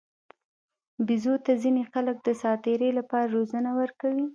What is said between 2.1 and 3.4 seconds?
د ساتیرۍ لپاره